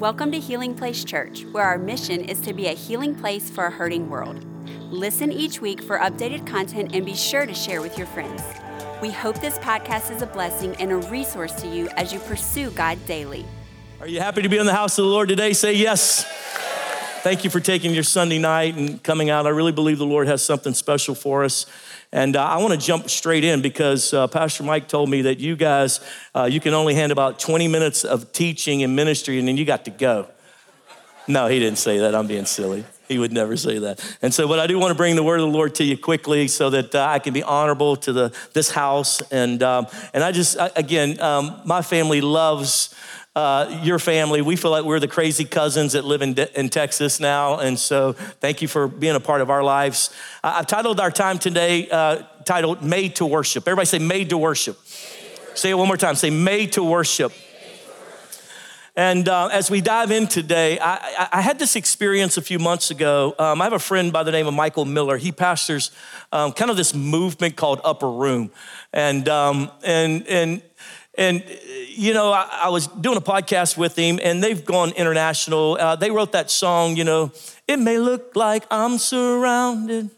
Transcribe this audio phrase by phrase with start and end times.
[0.00, 3.66] Welcome to Healing Place Church, where our mission is to be a healing place for
[3.66, 4.46] a hurting world.
[4.92, 8.40] Listen each week for updated content and be sure to share with your friends.
[9.02, 12.70] We hope this podcast is a blessing and a resource to you as you pursue
[12.70, 13.44] God daily.
[13.98, 15.52] Are you happy to be in the house of the Lord today?
[15.52, 16.24] Say yes.
[17.22, 19.44] Thank you for taking your Sunday night and coming out.
[19.44, 21.66] I really believe the Lord has something special for us.
[22.12, 25.40] And uh, I want to jump straight in because uh, Pastor Mike told me that
[25.40, 25.98] you guys,
[26.32, 29.64] uh, you can only hand about 20 minutes of teaching and ministry and then you
[29.64, 30.28] got to go.
[31.26, 32.14] No, he didn't say that.
[32.14, 32.84] I'm being silly.
[33.08, 34.18] He would never say that.
[34.20, 35.96] And so, but I do want to bring the word of the Lord to you
[35.96, 39.22] quickly so that uh, I can be honorable to the, this house.
[39.32, 42.94] And, um, and I just, I, again, um, my family loves
[43.34, 44.42] uh, your family.
[44.42, 47.58] We feel like we're the crazy cousins that live in, in Texas now.
[47.60, 50.14] And so thank you for being a part of our lives.
[50.44, 53.66] I've titled our time today, uh, titled Made to Worship.
[53.66, 54.76] Everybody say, Made to Worship.
[54.76, 55.56] Made to worship.
[55.58, 56.14] Say it one more time.
[56.14, 57.32] Say, Made to Worship.
[58.98, 62.90] And uh, as we dive in today, I, I, had this experience a few months
[62.90, 63.32] ago.
[63.38, 65.16] Um, I have a friend by the name of Michael Miller.
[65.18, 65.92] He pastors
[66.32, 68.50] um, kind of this movement called Upper Room,
[68.92, 70.62] and um, and and
[71.16, 71.44] and
[71.90, 75.78] you know, I, I, was doing a podcast with him, and they've gone international.
[75.78, 77.30] Uh, they wrote that song, you know,
[77.68, 80.10] it may look like I'm surrounded.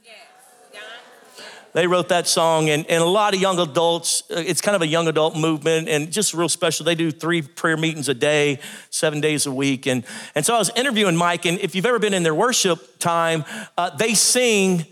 [1.72, 4.82] They wrote that song, and, and a lot of young adults, uh, it's kind of
[4.82, 6.84] a young adult movement and just real special.
[6.84, 8.58] They do three prayer meetings a day,
[8.90, 9.86] seven days a week.
[9.86, 10.04] And,
[10.34, 13.44] and so I was interviewing Mike, and if you've ever been in their worship time,
[13.78, 14.84] uh, they sing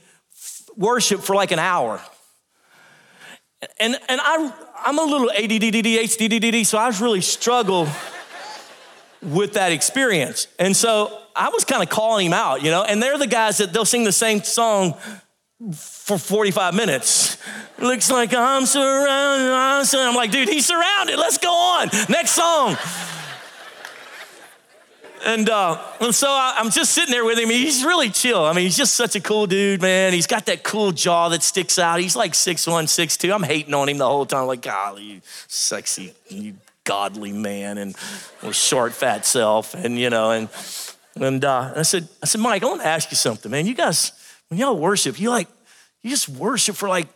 [0.77, 2.01] worship for like an hour.
[3.81, 4.53] And, and I,
[4.85, 7.89] I'm a little ADDD, HDDD, so I was really struggle
[9.21, 10.47] with that experience.
[10.61, 13.59] And so I was kind of calling him out, you know, and they're the guys
[13.59, 14.95] that they'll sing the same song
[15.75, 17.37] for 45 minutes.
[17.79, 19.53] Looks like I'm surrounded.
[19.53, 20.09] I'm.
[20.09, 21.19] I'm like, dude, he's surrounded.
[21.19, 21.89] Let's go on.
[22.09, 22.77] Next song.
[25.27, 27.49] And, uh, and so I, am just sitting there with him.
[27.49, 28.45] He's really chill.
[28.45, 30.13] I mean, he's just such a cool dude, man.
[30.13, 31.99] He's got that cool jaw that sticks out.
[32.01, 33.35] He's like 6'1, 6'2.
[33.35, 36.55] I'm hating on him the whole time, like, golly, you sexy, you
[36.85, 37.97] godly man, and
[38.43, 39.75] with short, fat self.
[39.75, 40.49] And, you know, and,
[41.17, 43.67] and uh, I said, I said, Mike, I want to ask you something, man.
[43.67, 44.13] You guys,
[44.49, 45.49] when y'all worship, you like,
[46.03, 47.09] you just worship for like,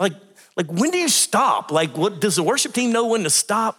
[0.00, 0.14] like,
[0.56, 1.70] like when do you stop?
[1.70, 3.78] Like, what does the worship team know when to stop?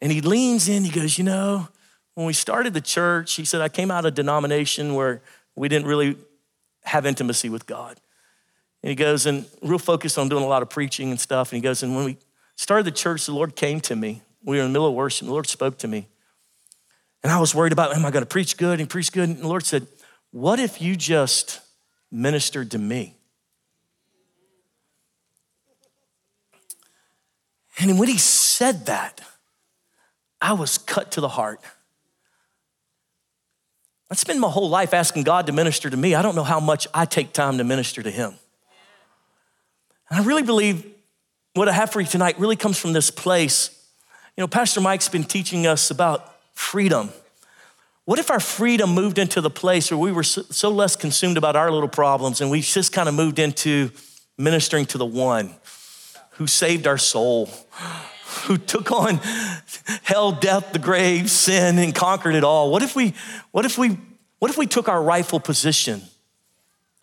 [0.00, 1.68] And he leans in, he goes, you know,
[2.14, 5.22] when we started the church, he said, I came out of a denomination where
[5.54, 6.16] we didn't really
[6.84, 8.00] have intimacy with God.
[8.82, 11.52] And he goes, and real focused on doing a lot of preaching and stuff.
[11.52, 12.16] And he goes, and when we
[12.56, 14.22] started the church, the Lord came to me.
[14.42, 16.08] We were in the middle of worship, the Lord spoke to me.
[17.22, 19.28] And I was worried about, am I going to preach good and preach good?
[19.28, 19.86] And the Lord said,
[20.30, 21.60] What if you just
[22.10, 23.16] ministered to me?
[27.78, 29.20] And when he said that,
[30.40, 31.60] I was cut to the heart.
[34.10, 36.14] I spend my whole life asking God to minister to me.
[36.14, 38.34] I don't know how much I take time to minister to Him.
[40.10, 40.84] And I really believe
[41.54, 43.70] what I have for you tonight really comes from this place.
[44.36, 47.10] You know, Pastor Mike's been teaching us about freedom.
[48.04, 51.54] What if our freedom moved into the place where we were so less consumed about
[51.56, 53.90] our little problems and we just kind of moved into
[54.38, 55.54] ministering to the one
[56.32, 57.50] who saved our soul,
[58.44, 59.20] who took on
[60.02, 62.70] hell, death, the grave, sin, and conquered it all.
[62.70, 63.14] What if we,
[63.50, 63.98] what if we,
[64.38, 66.02] what if we took our rightful position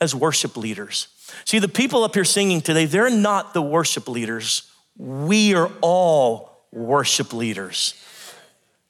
[0.01, 1.07] as worship leaders?
[1.45, 4.63] See, the people up here singing today, they're not the worship leaders.
[4.97, 7.93] We are all worship leaders.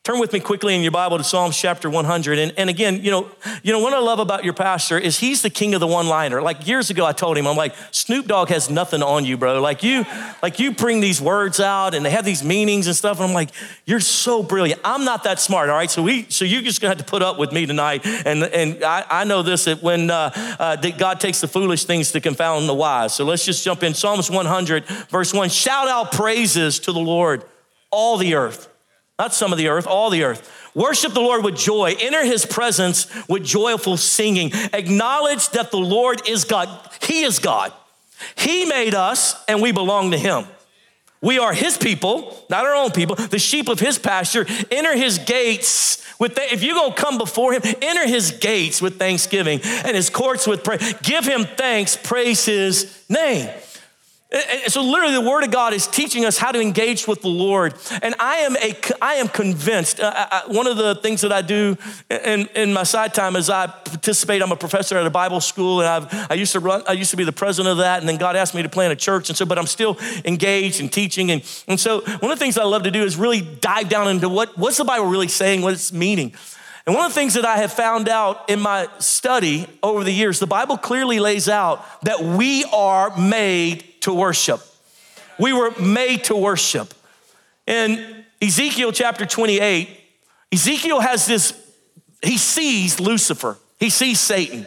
[0.07, 2.40] Turn with me quickly in your Bible to Psalms chapter 100.
[2.40, 3.29] And, and again, you know,
[3.62, 6.41] you know, what I love about your pastor is he's the king of the one-liner.
[6.41, 9.59] Like years ago, I told him, I'm like, Snoop Dogg has nothing on you, bro.
[9.59, 10.06] Like you,
[10.41, 13.18] like you bring these words out and they have these meanings and stuff.
[13.18, 13.50] And I'm like,
[13.85, 14.79] you're so brilliant.
[14.85, 15.91] I'm not that smart, all right?
[15.91, 18.06] So we, so you're just gonna have to put up with me tonight.
[18.06, 21.84] And and I, I know this that when uh, uh, that God takes the foolish
[21.84, 23.13] things to confound the wise.
[23.13, 23.94] So let's just jump in.
[23.94, 25.50] Psalms 100, verse 1.
[25.50, 27.44] Shout out praises to the Lord,
[27.91, 28.69] all the earth
[29.20, 30.54] not some of the earth, all the earth.
[30.76, 31.96] Worship the Lord with joy.
[32.00, 34.52] Enter his presence with joyful singing.
[34.74, 36.69] Acknowledge that the Lord is God.
[37.02, 37.74] He is God.
[38.36, 40.46] He made us and we belong to him.
[41.19, 44.46] We are his people, not our own people, the sheep of his pasture.
[44.69, 49.00] Enter his gates with, th- if you're gonna come before him, enter his gates with
[49.00, 50.94] thanksgiving and his courts with praise.
[51.02, 53.50] Give him thanks, praise his name.
[54.29, 57.21] Eh, eh, so literally the word of God is teaching us how to engage with
[57.21, 57.74] the Lord.
[58.01, 61.41] And I am a, I am convinced, uh, I, one of the things that I
[61.41, 61.77] do
[62.09, 65.79] in, in my side time is I participate, I'm a professor at a Bible school
[65.79, 68.09] and I've, I used to run, I used to be the president of that and
[68.09, 69.29] then God asked me to plant a church.
[69.29, 71.31] And so, but I'm still engaged in teaching.
[71.31, 74.09] And, and so one of the things I love to do is really dive down
[74.09, 76.33] into what, what's the Bible really saying, what it's meaning.
[76.85, 80.12] And one of the things that I have found out in my study over the
[80.12, 84.62] years, the Bible clearly lays out that we are made to worship.
[85.38, 86.94] We were made to worship.
[87.68, 89.89] In Ezekiel chapter 28,
[90.54, 91.54] Ezekiel has this,
[92.24, 94.65] he sees Lucifer, he sees Satan.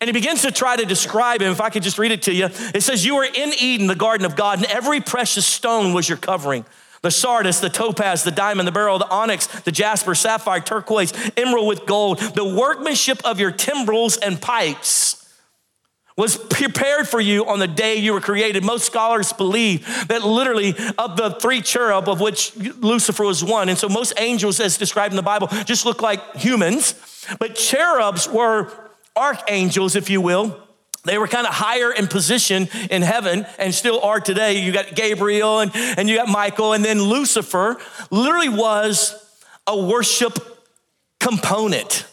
[0.00, 1.52] And he begins to try to describe him.
[1.52, 3.94] If I could just read it to you, it says, You were in Eden, the
[3.94, 6.64] garden of God, and every precious stone was your covering
[7.02, 11.66] the sardius, the topaz, the diamond, the beryl, the onyx, the jasper, sapphire, turquoise, emerald
[11.66, 12.18] with gold.
[12.18, 15.19] The workmanship of your timbrels and pipes
[16.16, 18.64] was prepared for you on the day you were created.
[18.64, 23.78] Most scholars believe that literally of the three cherub of which Lucifer was one, and
[23.78, 26.94] so most angels as described in the Bible just look like humans,
[27.38, 28.70] but cherubs were
[29.16, 30.56] archangels, if you will
[31.04, 34.60] they were kind of higher in position in heaven and still are today.
[34.60, 37.78] You got Gabriel and, and you got Michael, and then Lucifer
[38.10, 39.14] literally was
[39.66, 40.38] a worship
[41.18, 42.06] component.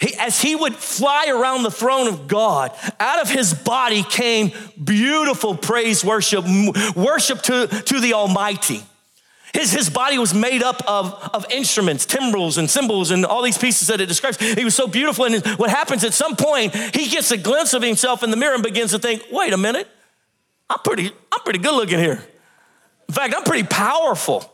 [0.00, 4.52] He, as he would fly around the throne of God, out of his body came
[4.82, 6.44] beautiful praise worship,
[6.94, 8.82] worship to, to the Almighty.
[9.52, 13.56] His, his body was made up of, of instruments, timbrels, and cymbals, and all these
[13.56, 14.38] pieces that it describes.
[14.38, 15.24] He was so beautiful.
[15.24, 18.54] And what happens at some point, he gets a glimpse of himself in the mirror
[18.54, 19.88] and begins to think, wait a minute,
[20.68, 22.22] I'm pretty, I'm pretty good looking here.
[23.08, 24.52] In fact, I'm pretty powerful.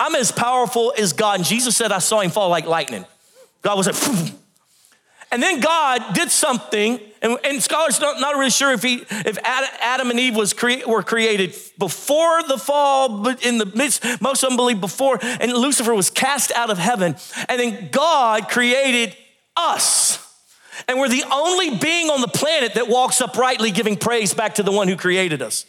[0.00, 1.36] I'm as powerful as God.
[1.40, 3.04] And Jesus said, I saw him fall like lightning.
[3.62, 4.34] God was like,
[5.32, 9.38] and then God did something, and, and scholars don't not really sure if he, if
[9.44, 10.54] Adam and Eve was
[10.86, 15.52] were created before the fall, but in the midst, most of them believe before, and
[15.52, 17.14] Lucifer was cast out of heaven.
[17.48, 19.16] And then God created
[19.56, 20.18] us.
[20.88, 24.62] And we're the only being on the planet that walks uprightly, giving praise back to
[24.62, 25.66] the one who created us.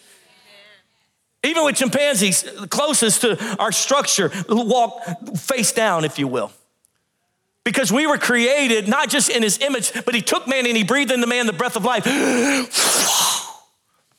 [1.44, 5.02] Even with chimpanzees, closest to our structure, walk
[5.38, 6.52] face down, if you will.
[7.64, 10.84] Because we were created not just in his image, but he took man and he
[10.84, 12.08] breathed into man the breath of life.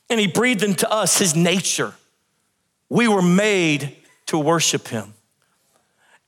[0.09, 1.95] and he breathed into us his nature.
[2.89, 3.97] We were made
[4.27, 5.15] to worship him.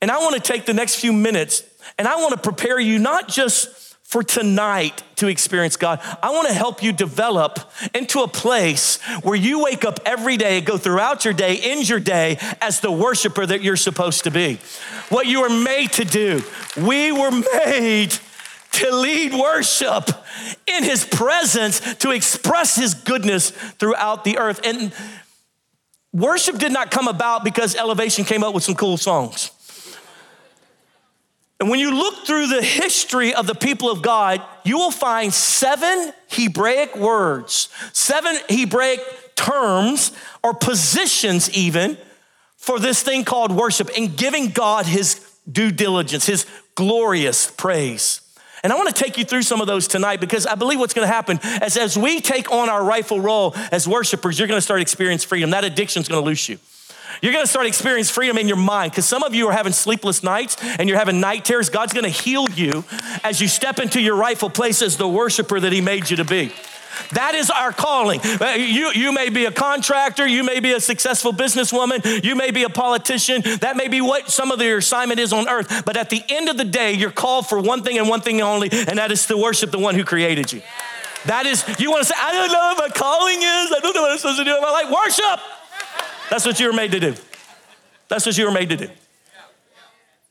[0.00, 1.62] And I want to take the next few minutes
[1.98, 3.83] and I want to prepare you not just
[4.14, 5.98] for tonight to experience God.
[6.22, 7.58] I want to help you develop
[7.92, 11.98] into a place where you wake up every day, go throughout your day, end your
[11.98, 14.60] day as the worshiper that you're supposed to be.
[15.08, 16.44] What you were made to do.
[16.76, 17.32] We were
[17.66, 18.14] made
[18.74, 20.08] to lead worship
[20.68, 24.60] in his presence, to express his goodness throughout the earth.
[24.64, 24.92] And
[26.12, 29.50] worship did not come about because Elevation came up with some cool songs.
[31.64, 35.32] And when you look through the history of the people of God, you will find
[35.32, 39.00] seven Hebraic words, seven Hebraic
[39.34, 40.12] terms
[40.42, 41.96] or positions, even
[42.58, 46.44] for this thing called worship and giving God his due diligence, his
[46.74, 48.20] glorious praise.
[48.62, 50.92] And I want to take you through some of those tonight because I believe what's
[50.92, 54.58] going to happen is as we take on our rightful role as worshipers, you're going
[54.58, 55.48] to start experiencing freedom.
[55.48, 56.58] That addiction is going to loose you.
[57.22, 60.22] You're gonna start experiencing freedom in your mind because some of you are having sleepless
[60.22, 61.68] nights and you're having night terrors.
[61.68, 62.84] God's gonna heal you
[63.22, 66.24] as you step into your rightful place as the worshiper that He made you to
[66.24, 66.52] be.
[67.12, 68.20] That is our calling.
[68.22, 72.50] Uh, you, you may be a contractor, you may be a successful businesswoman, you may
[72.50, 73.42] be a politician.
[73.60, 75.84] That may be what some of your assignment is on earth.
[75.84, 78.40] But at the end of the day, you're called for one thing and one thing
[78.40, 80.62] only, and that is to worship the one who created you.
[81.26, 84.02] That is, you wanna say, I don't know what my calling is, I don't know
[84.02, 84.90] what I'm supposed to do in my life.
[84.90, 85.40] Worship.
[86.30, 87.14] That's what you were made to do.
[88.08, 88.88] That's what you were made to do.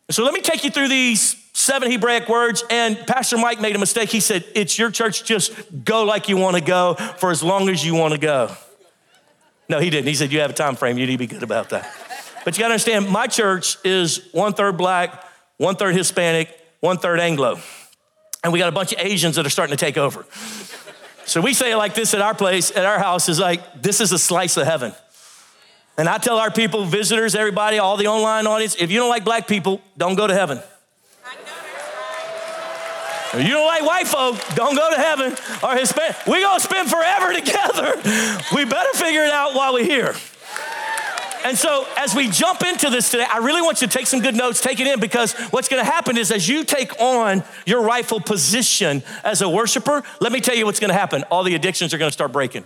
[0.10, 2.64] So let me take you through these seven Hebraic words.
[2.70, 4.10] And Pastor Mike made a mistake.
[4.10, 5.54] He said, It's your church, just
[5.86, 8.52] go like you want to go for as long as you want to go.
[9.70, 10.08] No, he didn't.
[10.08, 10.98] He said, You have a time frame.
[10.98, 11.92] You need to be good about that.
[12.44, 15.26] But you got to understand, my church is one third black,
[15.58, 16.50] one third Hispanic,
[16.82, 17.60] one third Anglo.
[18.44, 20.26] And we got a bunch of Asians that are starting to take over.
[21.26, 24.02] So we say it like this at our place, at our house, is like, this
[24.02, 24.94] is a slice of heaven.
[25.98, 29.24] And I tell our people, visitors, everybody, all the online audience, if you don't like
[29.24, 30.60] black people, don't go to heaven.
[33.36, 36.16] If you don't like white folk, don't go to heaven or Hispanic.
[36.28, 37.96] We're gonna spend forever together.
[38.56, 40.14] We better figure it out while we're here.
[41.44, 44.22] And so, as we jump into this today, I really want you to take some
[44.22, 47.82] good notes, take it in, because what's gonna happen is as you take on your
[47.82, 51.24] rightful position as a worshiper, let me tell you what's gonna happen.
[51.32, 52.66] All the addictions are gonna start breaking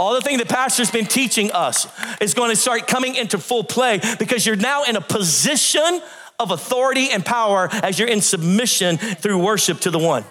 [0.00, 1.86] all the thing the pastor's been teaching us
[2.22, 6.00] is going to start coming into full play because you're now in a position
[6.38, 10.24] of authority and power as you're in submission through worship to the one.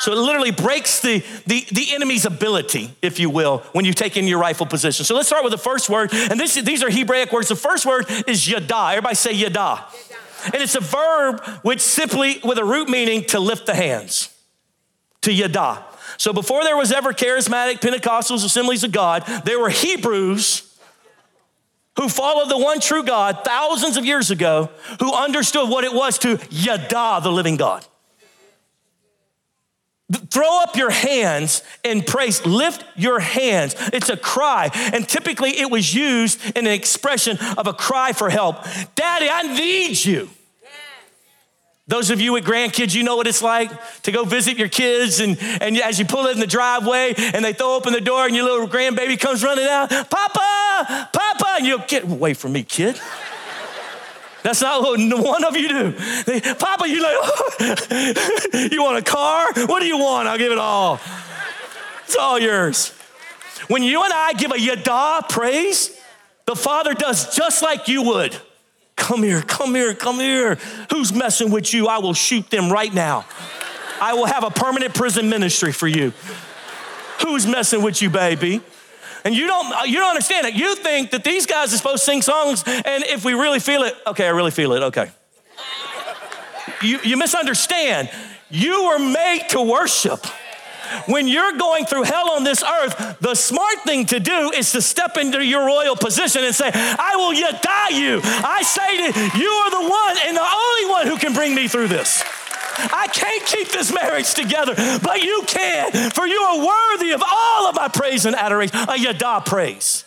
[0.00, 4.16] So it literally breaks the, the, the enemy's ability, if you will, when you take
[4.16, 5.04] in your rightful position.
[5.04, 6.12] So let's start with the first word.
[6.12, 7.46] And this, these are Hebraic words.
[7.46, 8.88] The first word is yada.
[8.90, 9.84] Everybody say yada.
[10.46, 14.36] And it's a verb which simply, with a root meaning, to lift the hands,
[15.20, 15.84] to yada.
[16.18, 20.68] So before there was ever charismatic Pentecostals, assemblies of God, there were Hebrews
[21.96, 26.18] who followed the one true God thousands of years ago, who understood what it was
[26.18, 27.86] to yada the living God.
[30.30, 32.44] Throw up your hands in praise.
[32.44, 33.74] Lift your hands.
[33.92, 34.70] It's a cry.
[34.92, 38.62] And typically it was used in an expression of a cry for help.
[38.94, 40.28] Daddy, I need you.
[41.88, 43.70] Those of you with grandkids, you know what it's like
[44.02, 47.44] to go visit your kids, and, and as you pull it in the driveway and
[47.44, 51.66] they throw open the door and your little grandbaby comes running out, Papa, Papa, and
[51.66, 53.00] you'll get away from me, kid.
[54.44, 55.90] That's not what one of you do.
[56.24, 59.52] They, Papa, you like, oh, you want a car?
[59.66, 60.28] What do you want?
[60.28, 61.00] I'll give it all.
[62.04, 62.90] It's all yours.
[63.68, 65.96] When you and I give a yada praise,
[66.46, 68.36] the Father does just like you would.
[68.96, 70.56] Come here, come here, come here.
[70.90, 71.88] Who's messing with you?
[71.88, 73.24] I will shoot them right now.
[74.00, 76.12] I will have a permanent prison ministry for you.
[77.22, 78.60] Who's messing with you, baby?
[79.24, 80.54] And you don't, you don't understand it.
[80.54, 83.82] You think that these guys are supposed to sing songs, and if we really feel
[83.84, 85.10] it, okay, I really feel it, okay.
[86.82, 88.10] You, you misunderstand.
[88.50, 90.26] You were made to worship.
[91.06, 94.82] When you're going through hell on this earth, the smart thing to do is to
[94.82, 98.20] step into your royal position and say, I will yada you.
[98.24, 101.68] I say that you are the one and the only one who can bring me
[101.68, 102.22] through this.
[102.76, 107.66] I can't keep this marriage together, but you can, for you are worthy of all
[107.66, 110.04] of my praise and adoration, a yada praise.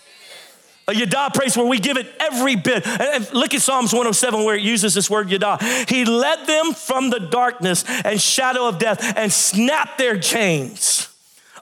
[0.92, 2.86] Yada praise where we give it every bit.
[2.86, 5.58] And look at Psalms 107 where it uses this word yada.
[5.88, 11.10] He led them from the darkness and shadow of death and snapped their chains.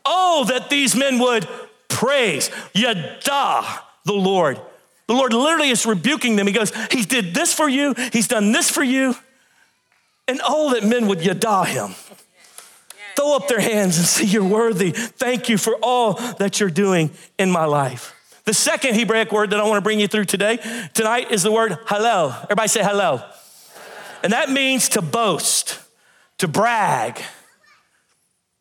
[0.05, 1.47] Oh, that these men would
[1.87, 3.63] praise yada
[4.05, 4.59] the Lord.
[5.07, 6.47] The Lord literally is rebuking them.
[6.47, 9.15] He goes, He did this for you, He's done this for you.
[10.27, 11.95] And oh, that men would yada him.
[13.15, 14.91] Throw up their hands and say, You're worthy.
[14.91, 18.12] Thank you for all that you're doing in my life.
[18.45, 20.59] The second Hebraic word that I want to bring you through today,
[20.93, 22.43] tonight, is the word hallel.
[22.43, 23.23] Everybody say hallel.
[24.21, 25.79] And that means to boast,
[26.39, 27.21] to brag.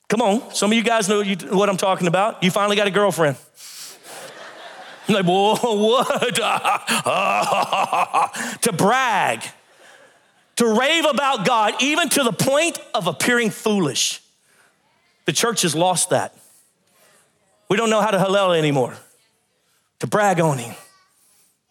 [0.09, 2.43] Come on, some of you guys know what I'm talking about.
[2.43, 3.37] You finally got a girlfriend.
[5.09, 6.35] I'm like, whoa, what?
[8.63, 9.43] to brag
[10.57, 14.21] to rave about God, even to the point of appearing foolish.
[15.25, 16.35] The church has lost that.
[17.69, 18.97] We don't know how to hallel anymore,
[20.03, 20.75] to brag on him,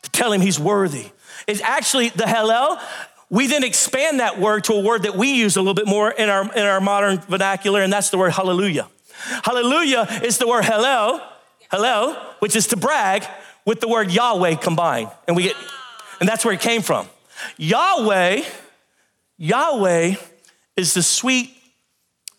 [0.03, 1.11] to tell him he's worthy.
[1.47, 2.79] It's actually the hallel.
[3.29, 6.09] We then expand that word to a word that we use a little bit more
[6.09, 8.87] in our, in our modern vernacular, and that's the word hallelujah.
[9.43, 11.21] Hallelujah is the word hallel,
[11.73, 13.25] hallel, which is to brag
[13.65, 15.11] with the word Yahweh combined.
[15.27, 15.57] And we get,
[16.21, 17.07] and that's where it came from.
[17.57, 18.43] Yahweh
[19.37, 20.13] Yahweh
[20.77, 21.53] is the sweet,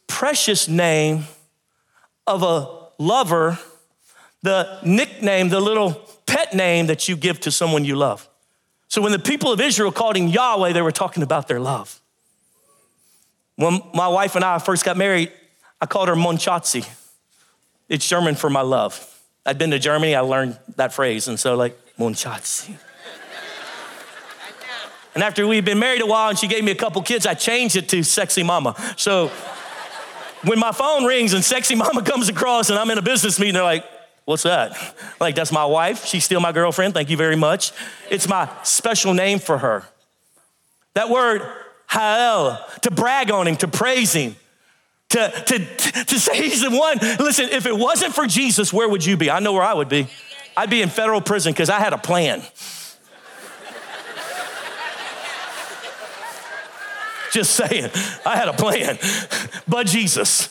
[0.06, 1.24] precious name
[2.26, 3.58] of a lover,
[4.42, 5.92] the nickname, the little
[6.26, 8.28] pet name that you give to someone you love.
[8.88, 12.00] So when the people of Israel called him Yahweh, they were talking about their love.
[13.56, 15.32] When my wife and I first got married,
[15.80, 16.88] I called her Monchatzi.
[17.88, 19.08] It's German for my love.
[19.44, 22.76] I'd been to Germany, I learned that phrase, and so like, Monchatzi.
[25.14, 27.34] And after we'd been married a while and she gave me a couple kids, I
[27.34, 28.74] changed it to sexy mama.
[28.96, 29.30] So
[30.44, 33.54] when my phone rings and sexy mama comes across and I'm in a business meeting,
[33.54, 33.84] they're like,
[34.24, 34.76] What's that?
[35.20, 36.04] Like, that's my wife.
[36.04, 36.94] She's still my girlfriend.
[36.94, 37.72] Thank you very much.
[38.10, 39.84] It's my special name for her.
[40.94, 41.42] That word,
[41.88, 44.36] Ha'el, to brag on him, to praise him,
[45.08, 45.58] to, to,
[46.04, 46.98] to say he's the one.
[47.18, 49.30] Listen, if it wasn't for Jesus, where would you be?
[49.30, 50.06] I know where I would be.
[50.56, 52.42] I'd be in federal prison because I had a plan.
[57.32, 57.90] Just saying,
[58.26, 58.98] I had a plan.
[59.66, 60.50] But Jesus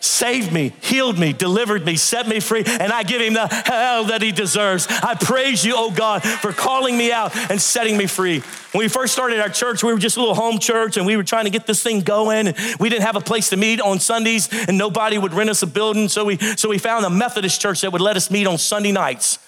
[0.00, 4.04] saved me, healed me, delivered me, set me free, and I give him the hell
[4.04, 4.86] that he deserves.
[4.88, 8.42] I praise you, oh God, for calling me out and setting me free.
[8.72, 11.18] When we first started our church, we were just a little home church and we
[11.18, 12.48] were trying to get this thing going.
[12.48, 15.62] And we didn't have a place to meet on Sundays and nobody would rent us
[15.62, 16.08] a building.
[16.08, 18.92] So we, so we found a Methodist church that would let us meet on Sunday
[18.92, 19.38] nights.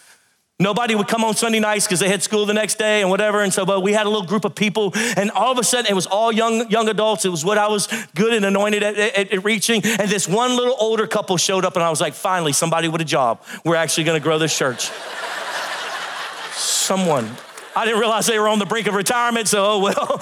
[0.60, 3.40] Nobody would come on Sunday nights because they had school the next day and whatever.
[3.42, 5.90] And so, but we had a little group of people, and all of a sudden,
[5.90, 7.24] it was all young young adults.
[7.24, 9.84] It was what I was good and anointed at, at, at reaching.
[9.84, 13.00] And this one little older couple showed up, and I was like, finally, somebody with
[13.00, 13.42] a job.
[13.64, 14.90] We're actually going to grow this church.
[16.52, 17.36] Someone
[17.76, 20.18] I didn't realize they were on the brink of retirement, so oh well,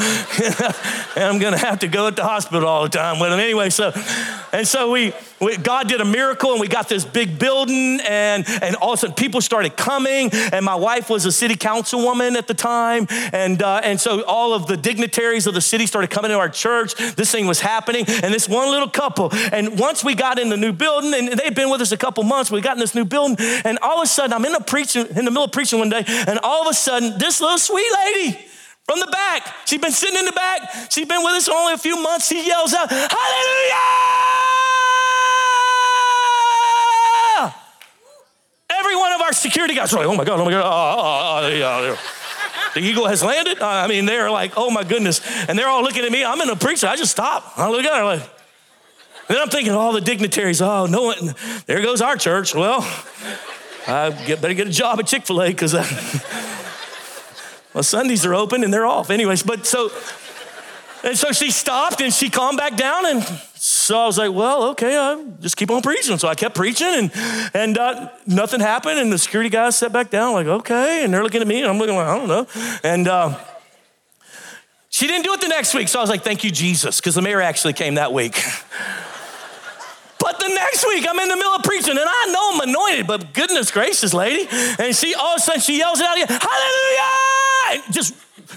[1.16, 3.68] I'm gonna have to go at the hospital all the time with them anyway.
[3.68, 3.92] So,
[4.52, 8.46] and so we, we, God did a miracle, and we got this big building, and
[8.62, 12.36] and all of a sudden people started coming, and my wife was a city councilwoman
[12.36, 16.08] at the time, and uh, and so all of the dignitaries of the city started
[16.08, 16.94] coming to our church.
[17.16, 20.56] This thing was happening, and this one little couple, and once we got in the
[20.56, 23.04] new building, and they'd been with us a couple months, we got in this new
[23.04, 25.78] building, and all of a sudden I'm in the preaching in the middle of preaching
[25.78, 28.38] one day, and all of a sudden this little sweet lady
[28.84, 29.54] from the back.
[29.66, 30.90] She's been sitting in the back.
[30.90, 32.28] She's been with us only a few months.
[32.28, 34.12] She yells out, Hallelujah!
[38.70, 40.70] Every one of our security guys are like, oh my God, oh my God, oh,
[40.98, 41.96] oh, oh, yeah,
[42.74, 43.60] The eagle has landed.
[43.60, 45.20] Uh, I mean, they're like, oh my goodness.
[45.48, 46.24] And they're all looking at me.
[46.24, 46.86] I'm in a preacher.
[46.88, 47.52] I just stop.
[47.56, 48.22] I look at her like,
[49.28, 51.34] then I'm thinking, all the dignitaries, oh, no one,
[51.66, 52.54] there goes our church.
[52.54, 52.80] Well,
[53.86, 55.74] I better get a job at Chick fil A because
[57.74, 59.10] well, Sundays are open and they're off.
[59.10, 59.90] Anyways, but so,
[61.04, 63.06] and so she stopped and she calmed back down.
[63.06, 63.24] And
[63.54, 66.18] so I was like, well, okay, I just keep on preaching.
[66.18, 67.12] So I kept preaching and,
[67.54, 68.98] and uh, nothing happened.
[68.98, 71.04] And the security guys sat back down, like, okay.
[71.04, 72.46] And they're looking at me and I'm looking like, I don't know.
[72.84, 73.38] And uh,
[74.90, 75.88] she didn't do it the next week.
[75.88, 78.40] So I was like, thank you, Jesus, because the mayor actually came that week.
[80.42, 83.32] The next week, I'm in the middle of preaching, and I know I'm anointed, but
[83.32, 84.48] goodness gracious, lady.
[84.50, 87.84] And she all of a sudden she yells out again, Hallelujah!
[87.84, 88.14] And just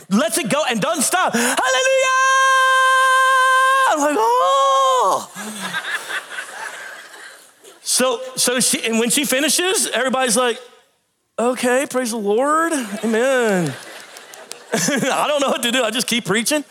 [0.09, 1.33] lets it go and doesn't stop.
[1.33, 2.15] Hallelujah!
[3.87, 5.31] I'm like, oh.
[7.81, 10.59] so, so she, and when she finishes, everybody's like,
[11.37, 12.73] okay, praise the Lord.
[12.73, 13.75] Amen.
[14.73, 15.83] I don't know what to do.
[15.83, 16.63] I just keep preaching.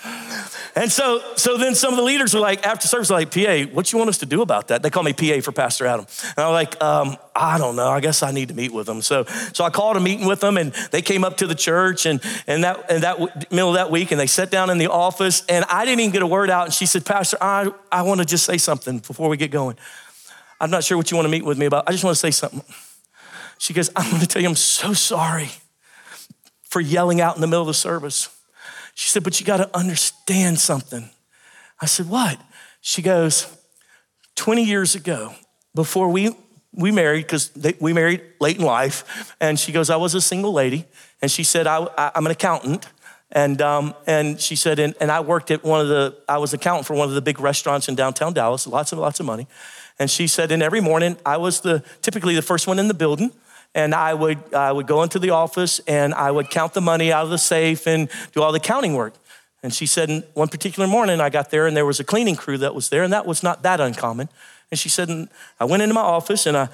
[0.76, 3.92] And so, so then some of the leaders were like, after service, like, PA, what
[3.92, 4.82] you want us to do about that?
[4.82, 6.04] They call me PA for Pastor Adam.
[6.36, 7.88] And I'm like, um, I don't know.
[7.88, 9.00] I guess I need to meet with them.
[9.00, 12.06] So, so I called a meeting with them, and they came up to the church,
[12.06, 13.18] and and that and that
[13.52, 16.12] middle of that week, and they sat down in the office, and I didn't even
[16.12, 16.66] get a word out.
[16.66, 19.76] And she said, Pastor, I I want to just say something before we get going.
[20.60, 21.84] I'm not sure what you want to meet with me about.
[21.88, 22.62] I just want to say something.
[23.58, 25.50] She goes, I'm going to tell you, I'm so sorry
[26.62, 28.33] for yelling out in the middle of the service.
[28.94, 31.10] She said, But you got to understand something.
[31.80, 32.40] I said, What?
[32.80, 33.46] She goes,
[34.36, 35.34] 20 years ago,
[35.74, 36.34] before we,
[36.72, 40.52] we married, because we married late in life, and she goes, I was a single
[40.52, 40.86] lady,
[41.22, 42.88] and she said, I, am an accountant.
[43.32, 46.52] And, um, and she said, and, and I worked at one of the, I was
[46.52, 49.48] accountant for one of the big restaurants in downtown Dallas, lots and lots of money.
[49.98, 52.94] And she said, and every morning I was the, typically the first one in the
[52.94, 53.32] building
[53.74, 57.12] and I would, I would go into the office and I would count the money
[57.12, 59.14] out of the safe and do all the counting work.
[59.62, 62.58] And she said, one particular morning I got there and there was a cleaning crew
[62.58, 64.28] that was there, and that was not that uncommon.
[64.70, 66.68] And she said, and I went into my office and I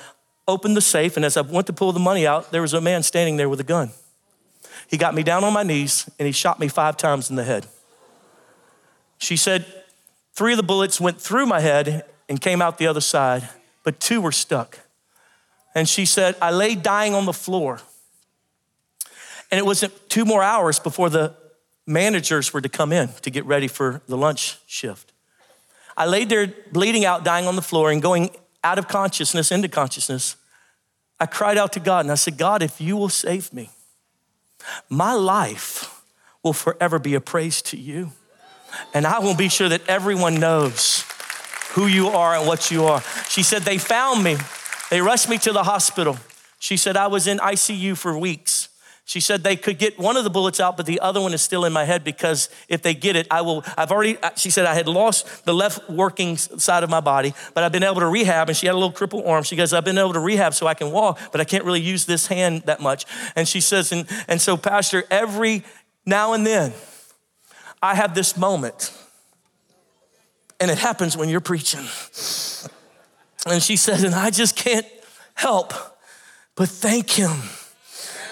[0.48, 2.80] opened the safe, and as I went to pull the money out, there was a
[2.80, 3.90] man standing there with a gun.
[4.88, 7.44] He got me down on my knees and he shot me five times in the
[7.44, 7.66] head.
[9.18, 9.64] She said,
[10.32, 13.48] three of the bullets went through my head and came out the other side,
[13.84, 14.80] but two were stuck.
[15.74, 17.80] And she said, I lay dying on the floor.
[19.50, 21.34] And it wasn't two more hours before the
[21.86, 25.12] managers were to come in to get ready for the lunch shift.
[25.96, 28.30] I laid there bleeding out, dying on the floor, and going
[28.62, 30.36] out of consciousness into consciousness.
[31.18, 33.70] I cried out to God and I said, God, if you will save me,
[34.88, 36.02] my life
[36.42, 38.12] will forever be a praise to you.
[38.94, 41.04] And I will be sure that everyone knows
[41.72, 43.02] who you are and what you are.
[43.28, 44.36] She said, They found me
[44.90, 46.18] they rushed me to the hospital.
[46.58, 48.68] She said, I was in ICU for weeks.
[49.10, 51.42] She said they could get one of the bullets out, but the other one is
[51.42, 53.64] still in my head because if they get it, I will.
[53.76, 57.64] I've already, she said I had lost the left working side of my body, but
[57.64, 58.48] I've been able to rehab.
[58.48, 59.42] And she had a little crippled arm.
[59.42, 61.80] She goes, I've been able to rehab so I can walk, but I can't really
[61.80, 63.04] use this hand that much.
[63.34, 65.64] And she says, and, and so, Pastor, every
[66.06, 66.72] now and then,
[67.82, 68.92] I have this moment,
[70.60, 71.84] and it happens when you're preaching.
[73.50, 74.86] And she says, and I just can't
[75.34, 75.72] help
[76.60, 77.30] but thank him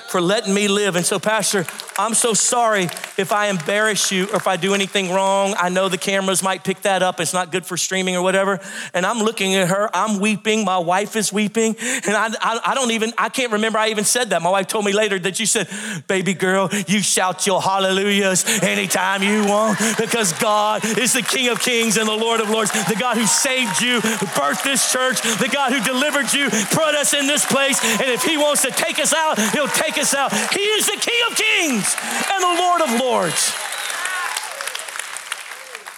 [0.08, 0.96] for letting me live.
[0.96, 1.64] And so, Pastor,
[1.98, 5.54] I'm so sorry if I embarrass you or if I do anything wrong.
[5.58, 7.18] I know the cameras might pick that up.
[7.18, 8.60] It's not good for streaming or whatever.
[8.94, 9.90] And I'm looking at her.
[9.92, 10.64] I'm weeping.
[10.64, 11.74] My wife is weeping.
[11.78, 14.40] And I, I, I don't even, I can't remember I even said that.
[14.40, 15.68] My wife told me later that you said,
[16.06, 21.60] baby girl, you shout your hallelujahs anytime you want because God is the King of
[21.60, 25.20] kings and the Lord of lords, the God who saved you, who birthed this church,
[25.22, 27.82] the God who delivered you, put us in this place.
[27.82, 30.32] And if he wants to take us out, he'll take us out.
[30.54, 31.96] He is the King of kings
[32.32, 33.07] and the Lord of Lords.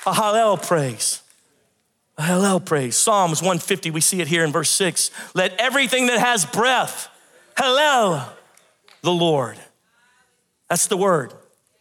[0.07, 1.23] A Hallel praise.
[2.16, 2.94] A Hallel praise.
[2.94, 5.11] Psalms 150, we see it here in verse 6.
[5.35, 7.09] Let everything that has breath,
[7.57, 8.29] Hallel
[9.03, 9.59] the Lord.
[10.68, 11.35] That's the word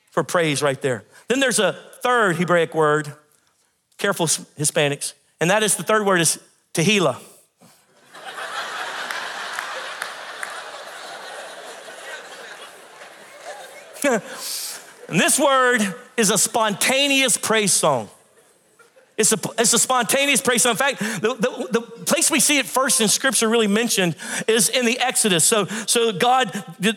[0.09, 1.03] for praise right there.
[1.27, 3.13] Then there's a third Hebraic word,
[3.99, 6.39] careful Hispanics, and that is the third word is
[6.73, 7.17] tehillah.
[15.09, 15.81] and this word
[16.17, 18.09] is a spontaneous praise song.
[19.19, 20.63] It's a, it's a spontaneous praise.
[20.63, 24.15] So in fact, the, the, the, place we see it first in scripture really mentioned
[24.47, 25.45] is in the Exodus.
[25.45, 26.93] So, so God, you,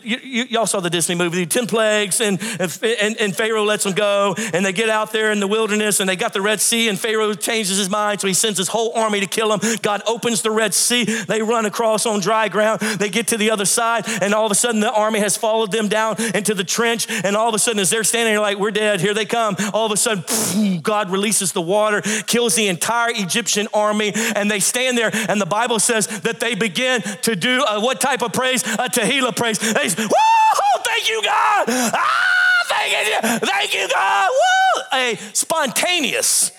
[0.49, 3.93] you all saw the Disney movie, the 10 plagues, and, and, and Pharaoh lets them
[3.93, 6.89] go, and they get out there in the wilderness, and they got the Red Sea,
[6.89, 9.77] and Pharaoh changes his mind, so he sends his whole army to kill them.
[9.83, 13.51] God opens the Red Sea, they run across on dry ground, they get to the
[13.51, 16.63] other side, and all of a sudden the army has followed them down into the
[16.63, 19.55] trench, and all of a sudden as they're standing like, we're dead, here they come,
[19.75, 24.59] all of a sudden, God releases the water, kills the entire Egyptian army, and they
[24.59, 28.33] stand there, and the Bible says that they begin to do a, what type of
[28.33, 28.63] praise?
[28.63, 29.59] A tehillah praise.
[29.59, 30.81] They say, Woo!
[30.85, 31.65] Thank you, God!
[31.67, 34.29] Ah, thank you, thank you, God!
[34.29, 34.81] Woo!
[34.93, 36.51] A spontaneous.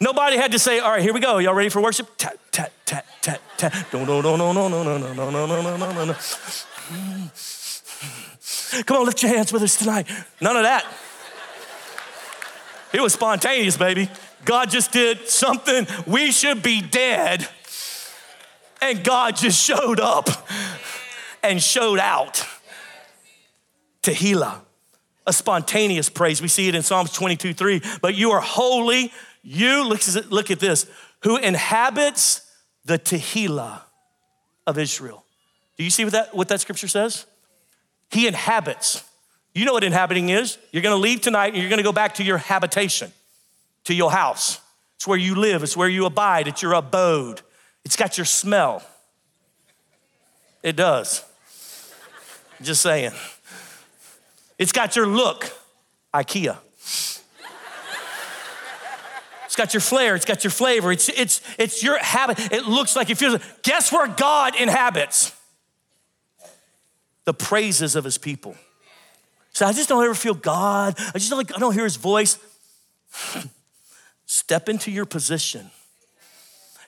[0.00, 1.38] Nobody had to say, all right, here we go.
[1.38, 2.08] Y'all ready for worship?
[2.16, 3.86] Tat, tat, tat, tat, tat.
[3.92, 6.14] No, no, no, no, no, no, no, no, no, no, no, no, no, no.
[8.86, 10.06] Come on, lift your hands with us tonight.
[10.40, 10.86] None of that.
[12.92, 14.08] It was spontaneous, baby.
[14.44, 17.48] God just did something, we should be dead.
[18.82, 20.28] And God just showed up
[21.42, 22.44] and showed out.
[24.02, 24.60] Tehillah,
[25.26, 26.40] a spontaneous praise.
[26.40, 27.82] We see it in Psalms 22 3.
[28.00, 30.00] But you are holy, you, look,
[30.30, 30.86] look at this,
[31.22, 32.50] who inhabits
[32.86, 33.82] the Tehillah
[34.66, 35.24] of Israel.
[35.76, 37.26] Do you see what that, what that scripture says?
[38.10, 39.04] He inhabits.
[39.54, 40.56] You know what inhabiting is.
[40.72, 43.12] You're gonna leave tonight and you're gonna go back to your habitation
[43.84, 44.60] to your house.
[44.96, 47.40] It's where you live, it's where you abide, it's your abode.
[47.84, 48.82] It's got your smell.
[50.62, 51.24] It does.
[52.60, 53.12] Just saying.
[54.58, 55.50] It's got your look,
[56.12, 56.58] IKEA.
[59.46, 62.52] It's got your flair, it's got your flavor, it's, it's, it's your habit.
[62.52, 63.40] It looks like it feels.
[63.62, 65.34] Guess where God inhabits?
[67.24, 68.54] The praises of his people.
[69.52, 70.94] So I just don't ever feel God.
[70.98, 72.38] I just don't like I don't hear his voice.
[74.32, 75.72] Step into your position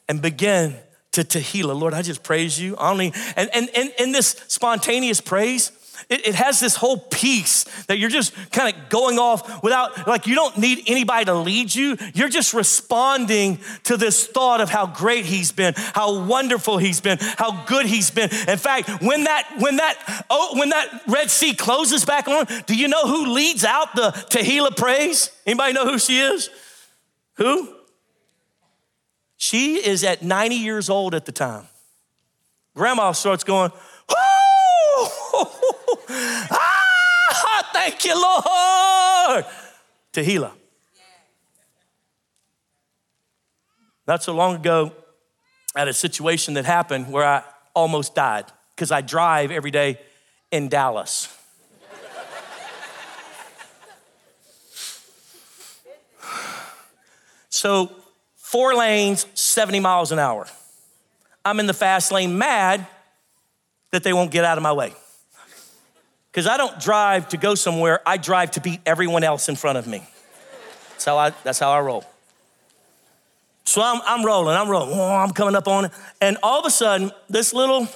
[0.08, 0.76] and begin
[1.10, 1.76] to tehillah.
[1.76, 2.76] Lord, I just praise you.
[2.76, 5.72] Only and and and in this spontaneous praise,
[6.08, 10.28] it, it, has this whole piece that you're just kind of going off without, like,
[10.28, 11.96] you don't need anybody to lead you.
[12.14, 17.18] You're just responding to this thought of how great he's been, how wonderful he's been,
[17.20, 18.30] how good he's been.
[18.48, 22.76] In fact, when that, when that, oh, when that Red Sea closes back on, do
[22.76, 25.30] you know who leads out the Tehillah praise?
[25.44, 26.48] Anybody know who she is?
[27.34, 27.74] Who?
[29.36, 31.66] She is at 90 years old at the time.
[32.74, 33.70] Grandma starts going,
[36.50, 39.44] ah, thank you, Lord.
[40.12, 40.52] Tehillah.
[44.06, 44.92] Not so long ago,
[45.74, 47.42] I had a situation that happened where I
[47.74, 49.98] almost died because I drive every day
[50.50, 51.28] in Dallas.
[57.62, 57.92] So,
[58.34, 60.48] four lanes, 70 miles an hour.
[61.44, 62.84] I'm in the fast lane mad
[63.92, 64.92] that they won't get out of my way.
[66.32, 69.78] Because I don't drive to go somewhere, I drive to beat everyone else in front
[69.78, 70.02] of me.
[70.90, 72.04] That's how I, that's how I roll.
[73.62, 75.92] So I'm, I'm rolling, I'm rolling, oh, I'm coming up on it.
[76.20, 77.86] And all of a sudden, this little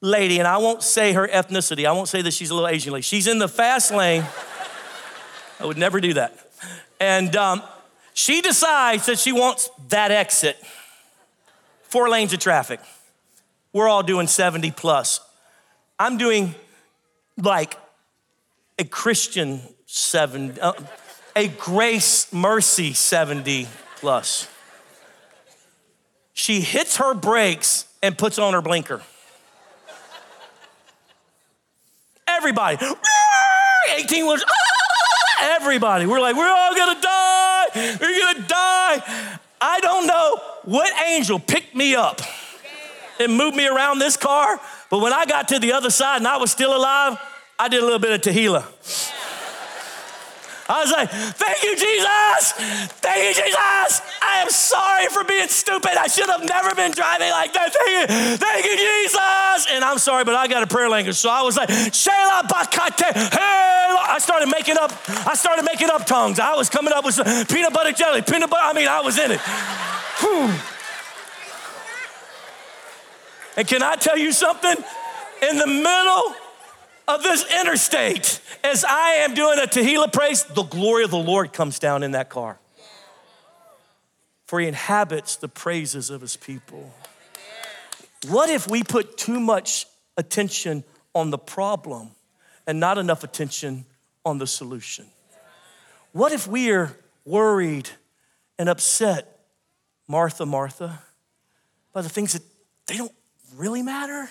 [0.00, 2.94] lady, and I won't say her ethnicity, I won't say that she's a little Asian
[2.94, 4.24] lady, she's in the fast lane.
[5.60, 6.34] I would never do that.
[6.98, 7.62] And um,
[8.20, 10.62] she decides that she wants that exit.
[11.84, 12.78] Four lanes of traffic.
[13.72, 15.20] We're all doing 70 plus.
[15.98, 16.54] I'm doing
[17.38, 17.78] like
[18.78, 20.74] a Christian 70, uh,
[21.34, 24.46] a grace mercy 70 plus.
[26.34, 29.00] She hits her brakes and puts on her blinker.
[32.28, 32.76] Everybody,
[33.96, 34.44] 18 was
[35.40, 36.04] everybody.
[36.04, 37.19] We're like, we're all gonna die.
[38.00, 39.38] We're gonna die.
[39.60, 42.20] I don't know what angel picked me up
[43.18, 46.28] and moved me around this car, but when I got to the other side and
[46.28, 47.18] I was still alive,
[47.58, 48.64] I did a little bit of tehillah.
[50.70, 52.52] I was like, thank you, Jesus.
[53.02, 54.02] Thank you, Jesus.
[54.22, 55.98] I am sorry for being stupid.
[55.98, 57.74] I should have never been driving like that.
[57.74, 59.66] Thank you, thank you, Jesus.
[59.74, 61.16] And I'm sorry, but I got a prayer language.
[61.16, 63.12] So I was like, Shayla Bakate.
[63.12, 64.92] Hey, I started making up,
[65.26, 66.38] I started making up tongues.
[66.38, 68.62] I was coming up with some peanut butter jelly, peanut butter.
[68.64, 69.40] I mean, I was in it.
[73.56, 74.76] And can I tell you something?
[75.42, 76.34] In the middle
[77.14, 81.52] of this interstate as I am doing a Tehillah praise, the glory of the Lord
[81.52, 82.58] comes down in that car.
[84.46, 86.92] For he inhabits the praises of his people.
[88.28, 92.10] What if we put too much attention on the problem
[92.66, 93.84] and not enough attention
[94.24, 95.06] on the solution?
[96.12, 97.88] What if we are worried
[98.58, 99.38] and upset,
[100.08, 101.02] Martha, Martha,
[101.92, 102.42] by the things that
[102.86, 103.12] they don't
[103.56, 104.28] really matter?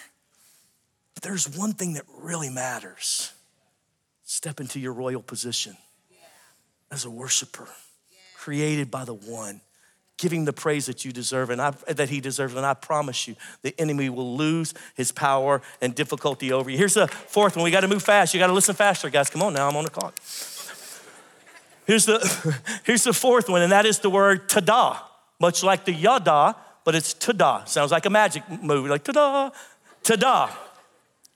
[1.15, 3.34] But there's one thing that really matters
[4.24, 5.76] step into your royal position
[6.91, 7.67] as a worshiper,
[8.36, 9.62] created by the one
[10.19, 12.54] giving the praise that you deserve and I, that he deserves.
[12.54, 16.78] And I promise you, the enemy will lose his power and difficulty over you.
[16.78, 17.63] Here's the fourth one.
[17.63, 18.34] We got to move fast.
[18.34, 19.30] You got to listen faster, guys.
[19.30, 20.19] Come on now, I'm on the clock.
[21.88, 25.00] Here's the, here's the fourth one, and that is the word tada,
[25.39, 27.67] much like the yada, but it's tada.
[27.67, 29.52] Sounds like a magic movie, like tada,
[30.04, 30.52] tada.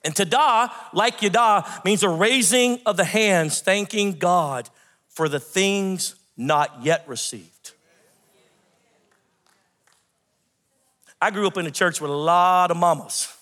[0.04, 4.68] And tada, like yada, means a raising of the hands, thanking God
[5.08, 7.72] for the things not yet received.
[11.20, 13.34] I grew up in a church with a lot of mamas.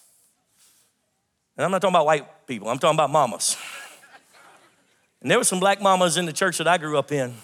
[1.56, 3.56] And I'm not talking about white people, I'm talking about mamas.
[5.20, 7.34] And there were some black mamas in the church that I grew up in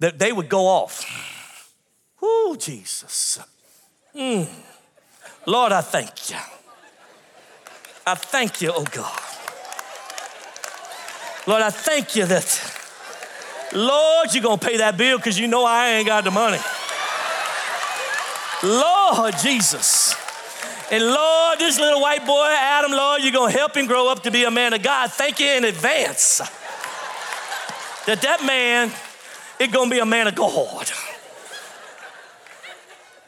[0.00, 1.74] that they would go off.
[2.20, 3.38] Oh, Jesus.
[4.14, 4.48] Mm.
[5.46, 6.36] Lord, I thank you.
[8.06, 9.20] I thank you, oh God.
[11.46, 12.78] Lord, I thank you that,
[13.72, 16.58] Lord, you're gonna pay that bill because you know I ain't got the money.
[18.62, 20.14] Lord Jesus.
[20.90, 24.30] And Lord, this little white boy, Adam, Lord, you're gonna help him grow up to
[24.30, 25.10] be a man of God.
[25.10, 26.38] Thank you in advance
[28.06, 28.92] that that man
[29.58, 30.90] is gonna be a man of God.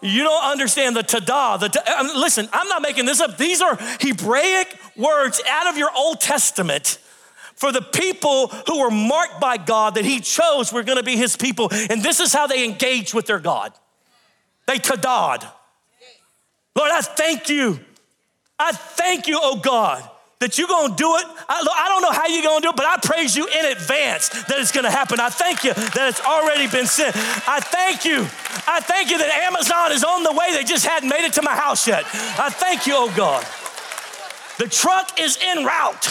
[0.03, 1.61] You don't understand the tada.
[1.61, 3.37] The um, listen, I'm not making this up.
[3.37, 6.99] These are Hebraic words out of your Old Testament
[7.55, 11.37] for the people who were marked by God that He chose were gonna be His
[11.37, 11.69] people.
[11.91, 13.73] And this is how they engage with their God.
[14.67, 15.47] They tadad.
[16.75, 17.81] Lord, I thank you.
[18.59, 20.09] I thank you, oh God,
[20.41, 21.27] that you're gonna do it.
[21.49, 24.31] I, I, don't know how you're gonna do it, but I praise you in advance
[24.31, 25.21] that it's gonna happen.
[25.21, 27.15] I thank you that it's already been sent.
[27.47, 28.23] I thank you.
[28.67, 30.53] I thank you that Amazon is on the way.
[30.53, 32.05] They just hadn't made it to my house yet.
[32.41, 33.47] I thank you, oh God.
[34.59, 36.09] The truck is en route.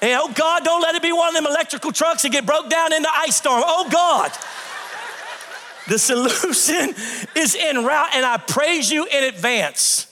[0.00, 2.70] And oh God, don't let it be one of them electrical trucks that get broke
[2.70, 3.62] down in the ice storm.
[3.64, 4.32] Oh God.
[5.86, 6.94] The solution
[7.36, 10.06] is en route, and I praise you in advance.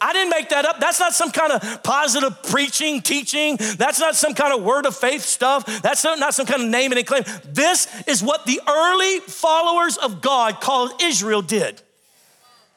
[0.00, 0.80] I didn't make that up.
[0.80, 3.56] That's not some kind of positive preaching, teaching.
[3.56, 5.82] That's not some kind of word of faith stuff.
[5.82, 7.24] That's not, some kind of name and claim.
[7.44, 11.82] This is what the early followers of God called Israel did.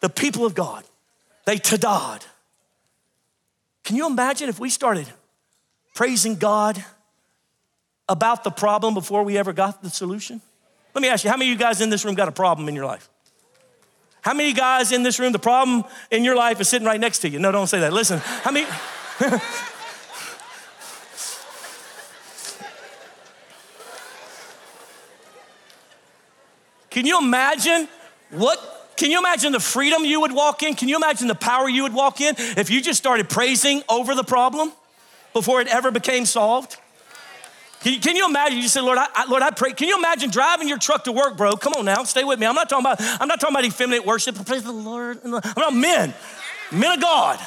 [0.01, 0.83] The people of God.
[1.45, 2.21] They tadad.
[3.83, 5.07] Can you imagine if we started
[5.95, 6.83] praising God
[8.07, 10.41] about the problem before we ever got the solution?
[10.93, 12.67] Let me ask you, how many of you guys in this room got a problem
[12.67, 13.09] in your life?
[14.21, 17.19] How many guys in this room, the problem in your life is sitting right next
[17.19, 17.39] to you?
[17.39, 17.93] No, don't say that.
[17.93, 18.67] Listen, how many?
[26.89, 27.87] Can you imagine
[28.31, 30.75] what can you imagine the freedom you would walk in?
[30.75, 34.13] Can you imagine the power you would walk in if you just started praising over
[34.13, 34.73] the problem
[35.31, 36.75] before it ever became solved?
[37.81, 38.57] Can you, can you imagine?
[38.57, 39.71] You said, Lord, I, I, Lord, I pray.
[39.71, 41.53] Can you imagine driving your truck to work, bro?
[41.53, 42.45] Come on now, stay with me.
[42.45, 44.35] I'm not talking about, I'm not talking about effeminate worship.
[44.45, 45.19] Praise the Lord.
[45.23, 46.13] I'm about men,
[46.71, 47.39] men of God.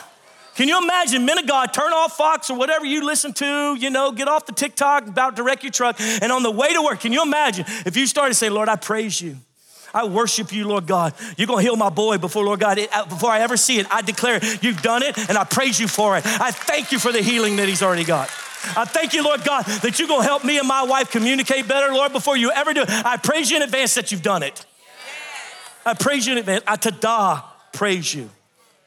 [0.55, 3.91] Can you imagine men of God turn off Fox or whatever you listen to, you
[3.91, 7.01] know, get off the TikTok, about direct your truck, and on the way to work,
[7.01, 9.37] can you imagine if you started say, Lord, I praise you.
[9.95, 11.15] I worship you, Lord God.
[11.37, 13.87] You're gonna heal my boy before, Lord God, it, uh, before I ever see it.
[13.91, 14.63] I declare it.
[14.63, 16.25] You've done it, and I praise you for it.
[16.27, 18.31] I thank you for the healing that he's already got.
[18.77, 21.93] I thank you, Lord God, that you're gonna help me and my wife communicate better,
[21.93, 22.91] Lord, before you ever do it.
[22.91, 24.65] I praise you in advance that you've done it.
[25.85, 26.63] I praise you in advance.
[26.67, 28.31] I tada praise you.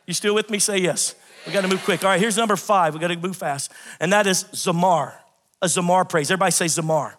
[0.05, 0.59] You still with me?
[0.59, 1.15] Say yes.
[1.45, 2.03] We gotta move quick.
[2.03, 2.93] All right, here's number five.
[2.93, 3.71] We gotta move fast.
[3.99, 5.13] And that is Zamar,
[5.61, 6.31] a Zamar praise.
[6.31, 7.13] Everybody say Zamar.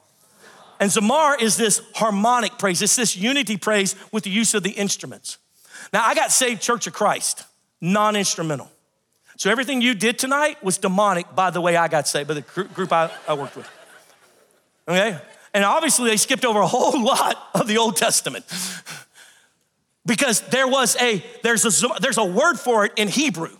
[0.81, 4.71] And Zamar is this harmonic praise, it's this unity praise with the use of the
[4.71, 5.39] instruments.
[5.93, 7.45] Now, I got saved Church of Christ,
[7.81, 8.71] non instrumental.
[9.37, 12.41] So everything you did tonight was demonic by the way I got saved, by the
[12.41, 13.69] group I, I worked with.
[14.89, 15.19] Okay?
[15.53, 18.45] And obviously, they skipped over a whole lot of the Old Testament
[20.05, 23.57] because there was a there's a there's a word for it in Hebrew.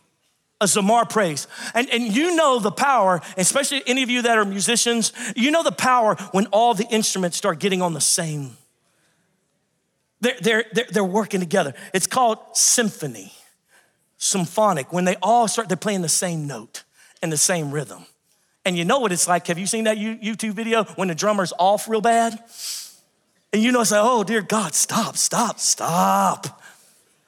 [0.61, 1.47] a Zamar praise.
[1.75, 5.63] And, and you know the power, especially any of you that are musicians, you know
[5.63, 8.57] the power when all the instruments start getting on the same.
[10.21, 11.75] They're, they're, they're, they're working together.
[11.93, 13.33] It's called symphony,
[14.19, 16.85] symphonic, when they all start, they're playing the same note
[17.23, 18.07] and the same rhythm.
[18.65, 19.47] And you know what it's like.
[19.47, 22.39] Have you seen that YouTube video when the drummer's off real bad?
[23.53, 26.63] And you know, it's like, oh, dear God, stop, stop, stop.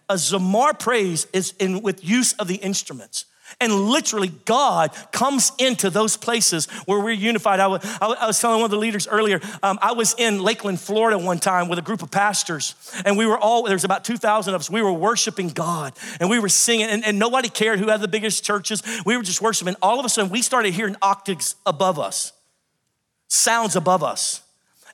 [0.08, 3.24] A Zamar praise is in with use of the instruments.
[3.60, 7.58] And literally, God comes into those places where we're unified.
[7.58, 10.80] I was, I was telling one of the leaders earlier, um, I was in Lakeland,
[10.80, 14.54] Florida one time with a group of pastors, and we were all, there's about 2,000
[14.54, 14.70] of us.
[14.70, 18.06] We were worshiping God, and we were singing, and, and nobody cared who had the
[18.06, 18.80] biggest churches.
[19.04, 19.74] We were just worshiping.
[19.82, 22.32] All of a sudden, we started hearing octaves above us,
[23.26, 24.42] sounds above us.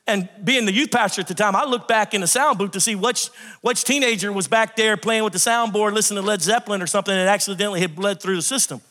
[0.07, 2.73] And being the youth pastor at the time, I looked back in the sound booth
[2.73, 3.29] to see which,
[3.63, 7.15] which teenager was back there playing with the soundboard, listening to Led Zeppelin or something,
[7.17, 8.83] and accidentally had bled through the system.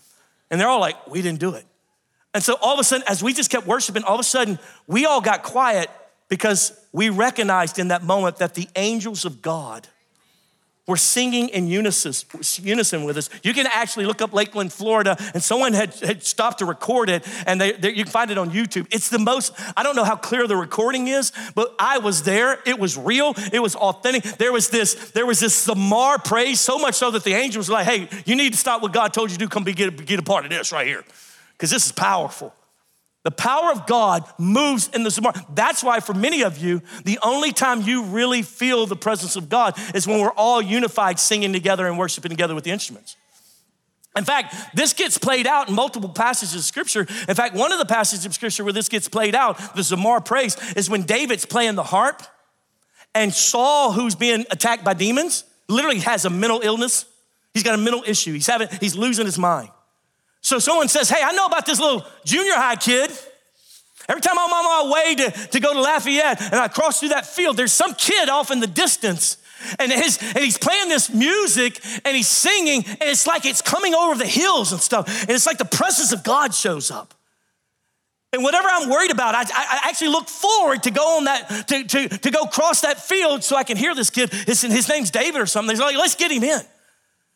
[0.49, 1.65] And they're all like, we didn't do it.
[2.33, 4.57] And so all of a sudden, as we just kept worshiping, all of a sudden,
[4.87, 5.89] we all got quiet
[6.29, 9.87] because we recognized in that moment that the angels of God
[10.85, 13.29] were singing in unison, with us.
[13.41, 17.25] You can actually look up Lakeland, Florida, and someone had, had stopped to record it,
[17.45, 18.87] and they, they, you can find it on YouTube.
[18.91, 22.59] It's the most, I don't know how clear the recording is, but I was there.
[22.65, 24.23] It was real, it was authentic.
[24.23, 27.75] There was this, there was this Zamar praise, so much so that the angels were
[27.75, 29.47] like, hey, you need to stop what God told you to do.
[29.47, 31.05] Come be, get, get a part of this right here,
[31.53, 32.53] because this is powerful.
[33.23, 35.33] The power of God moves in the Zamar.
[35.55, 39.47] That's why, for many of you, the only time you really feel the presence of
[39.47, 43.15] God is when we're all unified, singing together and worshiping together with the instruments.
[44.15, 47.07] In fact, this gets played out in multiple passages of scripture.
[47.27, 50.23] In fact, one of the passages of scripture where this gets played out, the Zamar
[50.23, 52.21] praise, is when David's playing the harp
[53.15, 57.05] and Saul, who's being attacked by demons, literally has a mental illness.
[57.53, 58.33] He's got a mental issue.
[58.33, 59.69] He's having, he's losing his mind.
[60.43, 63.09] So someone says, Hey, I know about this little junior high kid.
[64.09, 67.09] Every time I'm on my way to, to go to Lafayette and I cross through
[67.09, 69.37] that field, there's some kid off in the distance.
[69.79, 73.95] And, his, and he's playing this music and he's singing, and it's like it's coming
[73.95, 75.07] over the hills and stuff.
[75.21, 77.13] And it's like the presence of God shows up.
[78.33, 81.83] And whatever I'm worried about, I, I, actually look forward to go on that, to,
[81.85, 84.33] to, to go cross that field so I can hear this kid.
[84.33, 85.77] His, his name's David or something.
[85.77, 86.59] They're like, let's get him in.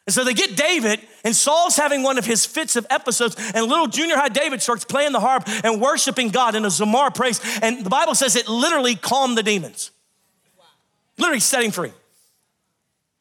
[0.07, 3.65] And so they get David, and Saul's having one of his fits of episodes, and
[3.65, 7.41] little junior high David starts playing the harp and worshiping God in a Zamar praise.
[7.61, 9.91] And the Bible says it literally calmed the demons,
[11.17, 11.91] literally setting free.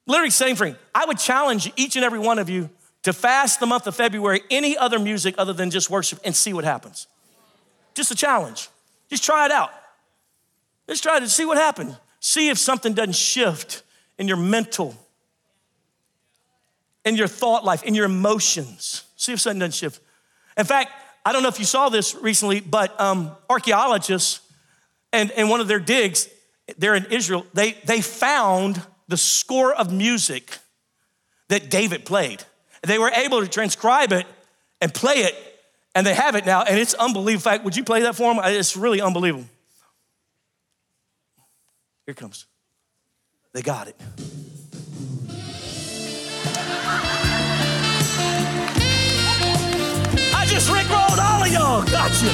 [0.06, 0.76] Literally setting free.
[0.94, 2.70] I would challenge each and every one of you
[3.02, 6.52] to fast the month of February, any other music other than just worship, and see
[6.52, 7.08] what happens.
[7.94, 8.68] Just a challenge.
[9.10, 9.72] Just try it out.
[10.88, 11.96] Just try to see what happens.
[12.20, 13.82] See if something doesn't shift
[14.18, 14.94] in your mental
[17.06, 19.04] in your thought life, in your emotions.
[19.16, 20.00] See if something doesn't shift.
[20.58, 20.90] In fact,
[21.24, 24.40] I don't know if you saw this recently, but um, archaeologists
[25.12, 26.28] and, and one of their digs,
[26.76, 30.58] they're in Israel, they, they found the score of music
[31.48, 32.42] that David played.
[32.82, 34.26] They were able to transcribe it
[34.80, 35.34] and play it,
[35.94, 37.32] and they have it now, and it's unbelievable.
[37.32, 38.42] In fact, would you play that for them?
[38.44, 39.46] It's really unbelievable.
[42.04, 42.46] Here it comes.
[43.52, 43.96] They got it.
[51.56, 51.82] Y'all.
[51.84, 52.26] Gotcha.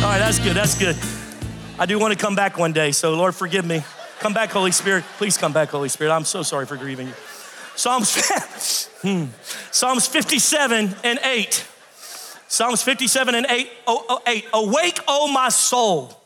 [0.00, 0.56] All right, that's good.
[0.56, 0.96] That's good.
[1.78, 3.82] I do want to come back one day, so Lord, forgive me.
[4.20, 5.04] Come back, Holy Spirit.
[5.18, 6.12] Please come back, Holy Spirit.
[6.12, 7.14] I'm so sorry for grieving you.
[7.74, 8.14] Psalms,
[9.02, 9.26] hmm.
[9.70, 11.66] Psalms 57 and 8.
[12.48, 14.46] Psalms 57 and 8, oh, oh, 8.
[14.52, 16.16] Awake, O my soul.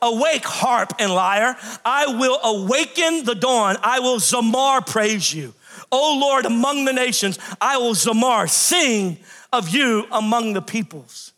[0.00, 1.56] Awake, harp and lyre.
[1.84, 3.76] I will awaken the dawn.
[3.82, 5.54] I will zamar praise you.
[5.90, 9.18] O Lord, among the nations, I will zamar, sing
[9.52, 11.32] of you among the peoples.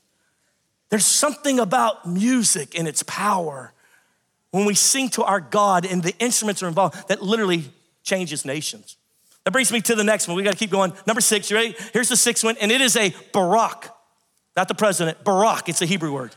[0.91, 3.73] There's something about music and its power
[4.53, 7.65] when we sing to our God and the instruments are involved that literally
[8.05, 8.97] changes nations.
[9.43, 10.37] That brings me to the next one.
[10.37, 10.93] We got to keep going.
[11.07, 11.75] Number six, you ready?
[11.93, 13.91] Here's the sixth one, and it is a barak,
[14.57, 16.35] not the president, barak, it's a Hebrew word.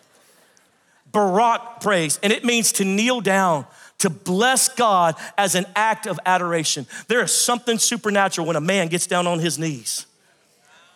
[1.11, 3.65] Barak praise, and it means to kneel down,
[3.99, 6.85] to bless God as an act of adoration.
[7.07, 10.05] There is something supernatural when a man gets down on his knees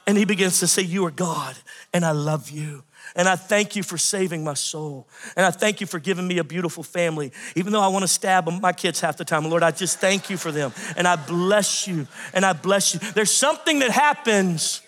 [0.07, 1.55] and he begins to say, You are God,
[1.93, 2.83] and I love you.
[3.15, 5.07] And I thank you for saving my soul.
[5.35, 7.31] And I thank you for giving me a beautiful family.
[7.55, 10.29] Even though I want to stab my kids half the time, Lord, I just thank
[10.29, 10.71] you for them.
[10.95, 12.07] And I bless you.
[12.33, 12.99] And I bless you.
[13.11, 14.81] There's something that happens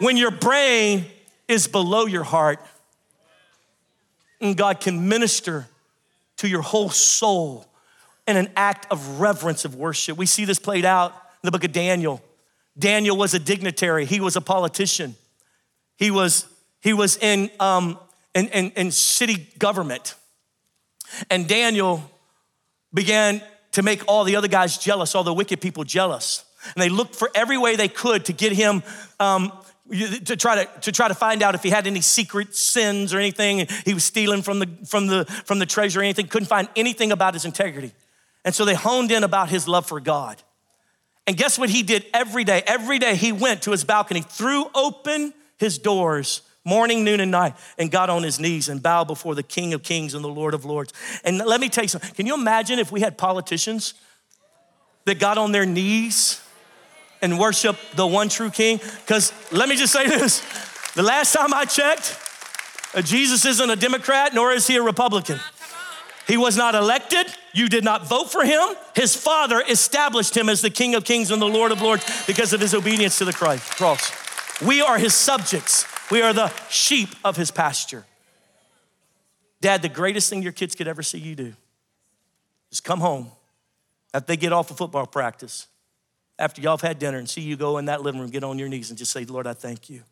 [0.00, 1.06] when your brain
[1.48, 2.60] is below your heart.
[4.40, 5.66] And God can minister
[6.38, 7.66] to your whole soul
[8.26, 10.18] in an act of reverence of worship.
[10.18, 12.22] We see this played out in the book of Daniel.
[12.78, 15.14] Daniel was a dignitary, he was a politician,
[15.96, 16.46] he was,
[16.80, 17.98] he was in, um,
[18.34, 20.14] in, in, in city government.
[21.28, 22.02] And Daniel
[22.94, 23.42] began
[23.72, 26.44] to make all the other guys jealous, all the wicked people jealous.
[26.74, 28.82] And they looked for every way they could to get him
[29.18, 29.52] um,
[29.90, 33.18] to try to, to try to find out if he had any secret sins or
[33.18, 33.66] anything.
[33.84, 36.28] He was stealing from the, from the, from the treasure or anything.
[36.28, 37.92] Couldn't find anything about his integrity.
[38.44, 40.42] And so they honed in about his love for God.
[41.26, 42.62] And guess what he did every day?
[42.66, 47.54] Every day he went to his balcony, threw open his doors morning, noon, and night,
[47.78, 50.54] and got on his knees and bowed before the King of Kings and the Lord
[50.54, 50.92] of Lords.
[51.24, 52.14] And let me tell you something.
[52.14, 53.94] Can you imagine if we had politicians
[55.04, 56.40] that got on their knees
[57.20, 58.78] and worship the one true King?
[58.78, 60.40] Because let me just say this
[60.94, 62.18] the last time I checked,
[62.94, 65.40] uh, Jesus isn't a Democrat, nor is he a Republican.
[66.26, 67.26] He was not elected.
[67.52, 68.62] You did not vote for him.
[68.94, 72.52] His father established him as the King of Kings and the Lord of Lords because
[72.52, 74.12] of his obedience to the cross.
[74.64, 75.86] We are his subjects.
[76.10, 78.04] We are the sheep of his pasture.
[79.60, 81.54] Dad, the greatest thing your kids could ever see you do
[82.70, 83.30] is come home
[84.14, 85.68] after they get off of football practice,
[86.38, 88.58] after y'all have had dinner, and see you go in that living room, get on
[88.58, 90.02] your knees, and just say, Lord, I thank you.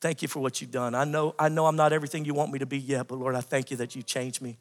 [0.00, 0.94] Thank you for what you've done.
[0.94, 3.34] I know, I know I'm not everything you want me to be yet, but Lord,
[3.34, 4.58] I thank you that you changed me.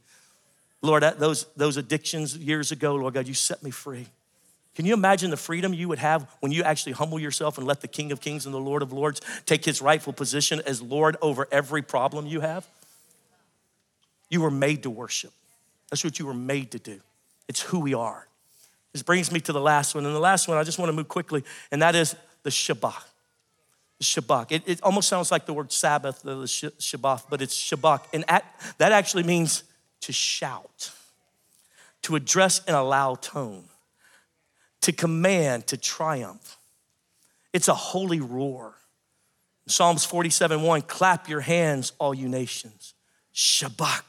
[0.82, 4.08] Lord, those, those addictions years ago, Lord God, you set me free.
[4.76, 7.82] Can you imagine the freedom you would have when you actually humble yourself and let
[7.82, 11.18] the King of Kings and the Lord of Lords take his rightful position as Lord
[11.22, 12.66] over every problem you have?
[14.30, 15.34] You were made to worship.
[15.90, 17.02] That's what you were made to do.
[17.50, 18.28] It's who we are.
[18.94, 20.06] This brings me to the last one.
[20.06, 23.04] And the last one, I just want to move quickly, and that is the Shabach.
[23.98, 24.52] The Shabach.
[24.52, 28.04] It, it almost sounds like the word Sabbath, the Shabbat, but it's Shabach.
[28.14, 28.46] And at,
[28.78, 29.64] that actually means
[30.02, 30.92] to shout,
[32.04, 33.66] to address in a loud tone
[34.82, 36.58] to command, to triumph.
[37.54, 38.76] It's a holy roar.
[39.68, 42.94] Psalms 47 1 clap your hands, all you nations.
[43.34, 44.04] Shabach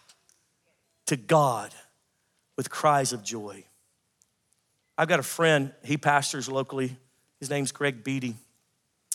[1.06, 1.74] to God
[2.56, 3.64] with cries of joy.
[4.96, 6.96] I've got a friend, he pastors locally.
[7.38, 8.36] His name's Greg Beatty.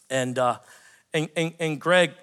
[0.09, 0.59] And, uh,
[1.13, 2.13] and, and, and, Greg,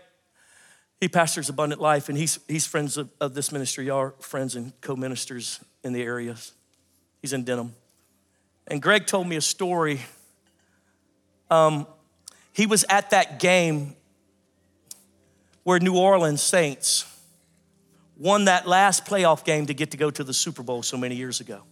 [1.04, 3.88] he pastors Abundant Life, and he's, he's friends of, of this ministry.
[3.88, 6.54] Y'all are friends and co ministers in the areas.
[7.20, 7.74] He's in Denham.
[8.68, 10.00] And Greg told me a story.
[11.50, 11.86] Um,
[12.54, 13.96] he was at that game
[15.62, 17.04] where New Orleans Saints
[18.16, 21.16] won that last playoff game to get to go to the Super Bowl so many
[21.16, 21.64] years ago.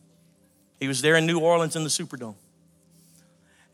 [0.78, 2.35] He was there in New Orleans in the Superdome.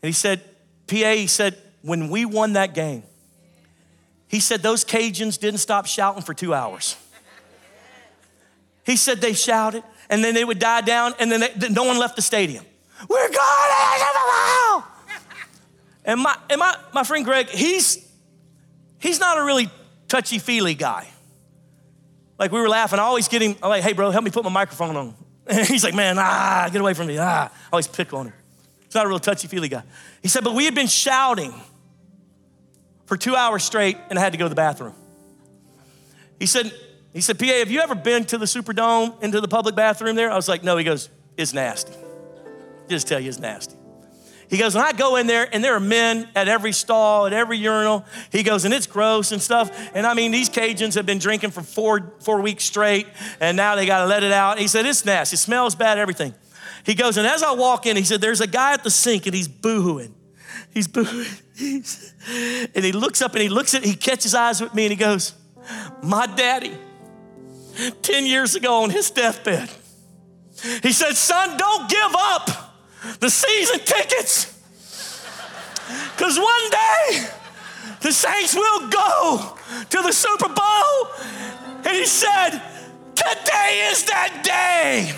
[0.01, 0.41] And he said,
[0.87, 3.03] PA, he said, when we won that game,
[4.29, 6.95] he said those Cajuns didn't stop shouting for two hours.
[8.85, 11.97] He said they shouted and then they would die down and then they, no one
[11.97, 12.63] left the stadium.
[13.09, 13.39] We're going
[16.05, 18.07] And my and my, my friend Greg, he's
[18.99, 19.69] he's not a really
[20.07, 21.07] touchy-feely guy.
[22.37, 22.99] Like we were laughing.
[22.99, 25.15] I always get him, I'm like, hey bro, help me put my microphone on.
[25.47, 27.17] And he's like, man, ah, get away from me.
[27.19, 27.45] Ah.
[27.45, 28.33] I always pick on him.
[28.85, 29.83] He's not a real touchy-feely guy.
[30.21, 31.53] He said, but we had been shouting
[33.09, 34.93] for two hours straight and I had to go to the bathroom.
[36.39, 36.71] He said,
[37.11, 40.31] he said, PA, have you ever been to the Superdome into the public bathroom there?
[40.31, 40.77] I was like, no.
[40.77, 41.91] He goes, it's nasty
[42.89, 43.75] just tell you it's nasty.
[44.49, 47.33] He goes, and I go in there, and there are men at every stall, at
[47.33, 48.03] every urinal.
[48.31, 49.69] He goes, and it's gross and stuff.
[49.93, 53.05] And I mean, these Cajuns have been drinking for four, four weeks straight,
[53.39, 54.57] and now they got to let it out.
[54.57, 55.35] He said, it's nasty.
[55.35, 56.33] It smells bad, everything.
[56.83, 59.27] He goes, and as I walk in, he said, there's a guy at the sink,
[59.27, 60.13] and he's boohooing.
[60.73, 61.41] He's boohooing.
[62.75, 64.97] And he looks up and he looks at, he catches eyes with me, and he
[64.97, 65.33] goes,
[66.03, 66.73] my daddy,
[68.01, 69.69] 10 years ago on his deathbed,
[70.83, 72.49] he said, son, don't give up
[73.19, 74.59] the season tickets.
[76.15, 77.27] Because one day
[78.01, 79.57] the Saints will go
[79.89, 81.85] to the Super Bowl.
[81.85, 82.61] And he said,
[83.15, 85.13] Today is that day.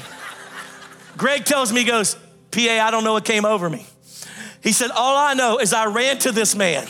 [1.18, 2.16] Greg tells me, he goes,
[2.52, 3.86] PA, I don't know what came over me.
[4.62, 6.88] He said, All I know is I ran to this man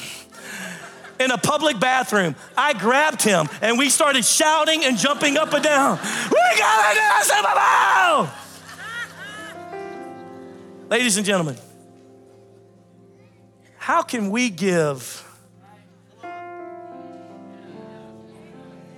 [1.20, 2.36] in a public bathroom.
[2.58, 6.00] I grabbed him and we started shouting and jumping up and down.
[6.30, 6.98] We got
[8.26, 8.30] Bowl!
[10.90, 11.56] Ladies and gentlemen,
[13.78, 15.26] how can we give?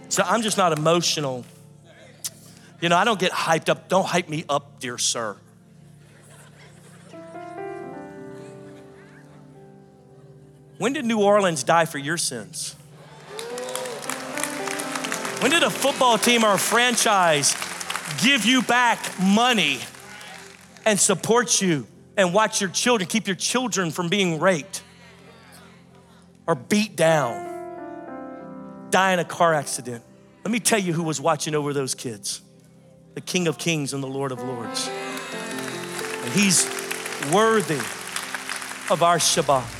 [0.10, 1.46] So I'm just not emotional.
[2.82, 3.90] You know, I don't get hyped up.
[3.90, 5.38] Don't hype me up, dear sir.
[10.84, 12.76] When did New Orleans die for your sins?
[15.40, 17.56] When did a football team or a franchise
[18.22, 19.80] give you back money
[20.84, 24.84] and support you and watch your children, keep your children from being raped
[26.48, 30.04] or beat down, die in a car accident.
[30.44, 32.42] Let me tell you who was watching over those kids
[33.14, 34.90] the King of Kings and the Lord of Lords.
[34.90, 36.66] And He's
[37.32, 37.80] worthy
[38.92, 39.80] of our Shabach.